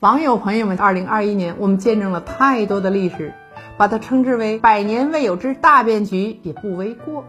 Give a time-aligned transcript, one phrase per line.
[0.00, 3.34] 网友朋友们，二零二一年我们见证了太多的历史，
[3.76, 7.26] 把它称之为百年未有之大变局也不为过。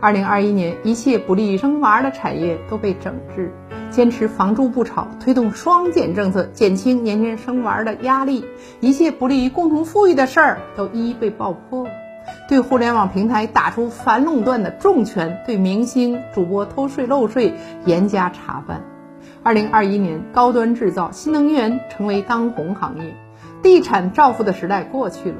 [0.00, 3.52] 二零二一年，一切不利于生娃的产业都被整治，
[3.90, 8.46] 坚持房住不炒，推动双减政策，减轻年轻人生娃的压力，
[8.80, 11.86] 一切不利于共同富裕的事儿都一一被爆破。
[12.48, 17.52] 对互联网平台打出反垄断的重拳，对明星主播偷税漏税
[17.84, 18.80] 严加查办。
[19.42, 23.16] 二零二一年，高端制造、新能源成为当红行业，
[23.62, 25.36] 地产造富的时代过去了，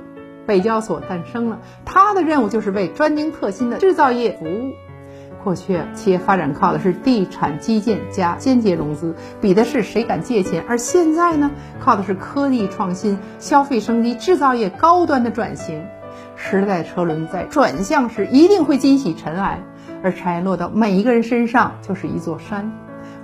[0.46, 4.72] 北交所诞生了，它的任务就是为专精特新的制造业服务。
[5.44, 15.82] 过去企业发展靠的是地产基建加间接融资，比的是谁敢借钱；而现在呢，靠的是科技创新、消费升级、制造业高端的转型。
[16.36, 19.62] 时代车轮在转向时一定会激起尘埃，
[20.02, 22.72] 而尘埃落到每一个人身上就是一座山。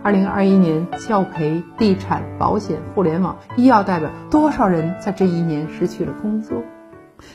[0.06, 6.62] 二零二一年，教培、地产、保险、互联网、医药代表多少人在这一年失去了工作？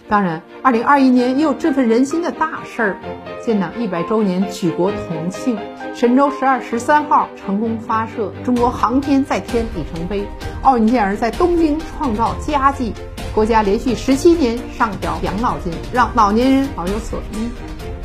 [0.07, 2.95] 当然，二零二一年也有振奋人心的大事儿：
[3.43, 5.57] 建党一百周年举国同庆，
[5.93, 10.25] 神舟十二、十三号成功发射，中国航天再添里程碑，
[10.61, 12.93] 奥运健儿在东京创造佳绩，
[13.35, 17.49] 国家连续十七年上调养老金，让老年人老有所依。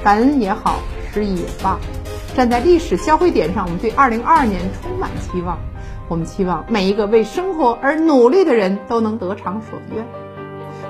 [0.02, 0.80] 感恩也好，
[1.12, 1.78] 失意也罢。
[2.36, 5.58] 站在历史交汇点上，我们对二零二二年充满期望。
[6.06, 10.04] 我们期望每一个为生活而努力的人都能得偿所愿。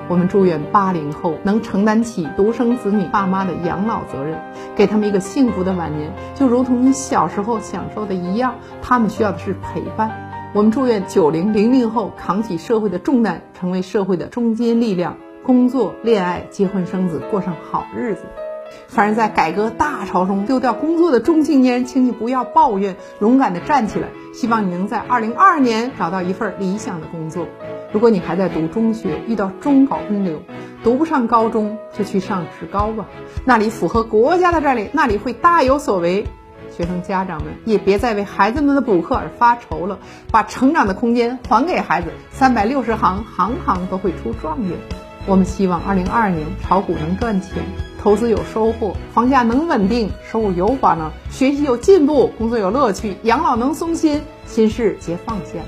[0.09, 4.37] 我们祝愿八零后能承担起独生子女爸妈的养老责任，
[4.75, 8.55] 给他们一个幸福的晚年，就如同你小时候享受的一样。
[8.81, 10.51] 他们需要的是陪伴。
[10.53, 18.23] 我们祝愿九零零零后扛起社会的重担，成为社会的中坚力量，工作、恋爱、结婚、生子，过上好日子。
[18.87, 24.07] 凡是在改革大潮中丢掉工作的中青年，请你不要抱怨，勇敢地站起来。
[24.33, 27.47] 希望你能在二零二二年找到一份理想的工作。
[27.91, 30.41] 如果你还在读中学，遇到中考分流，
[30.83, 33.05] 读不上高中，就去上职高吧，
[33.45, 36.27] 那里符合国家的战略，那里会大有所为。
[36.69, 39.97] 学生家长们也别再为孩子们的补课而发愁了，
[40.31, 44.77] 把成长的空间还给孩子，三百六十行，行行都会出状元。
[45.27, 47.61] 我们希望二零二二年炒股能赚钱，
[48.01, 55.59] 投资有收获，房价能稳定，收入有保障，学习有进步，工作有乐趣，养老能松心，心事皆放下。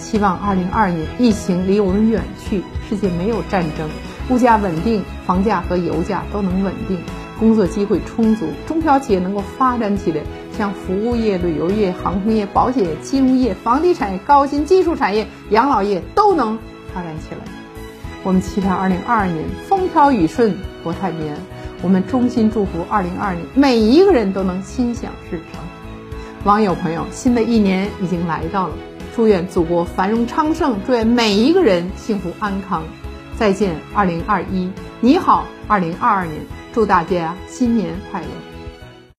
[0.00, 3.88] 希望二零二二年疫情离我们远去，世界没有战争，
[4.30, 6.98] 物价稳定，房价和油价都能稳定，
[7.38, 10.22] 工作机会充足，中小企业能够发展起来，
[10.56, 16.58] 像服务业、旅游业、航空业、保险业、金融业、房地产业、高新技术产业、养老业都能
[16.92, 17.57] 发展起来。
[18.24, 21.38] 我们期盼二零二二年风调雨顺，国泰民安。
[21.80, 25.60] 我们衷心祝福二零二二年每一个人都能心想事成。
[26.44, 28.74] 网友朋友，新的一年已经来到了，
[29.14, 32.82] 祝愿祖国繁荣昌盛，祝愿每一个人幸福安康。
[33.36, 34.68] 再见，二零二一，
[35.00, 36.40] 你好，二零二二年，
[36.72, 38.26] 祝大家新年快乐。